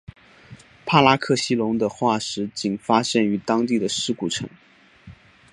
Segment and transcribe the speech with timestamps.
[0.83, 4.49] 帕拉克西龙的化石仅发现于当地的尸骨层。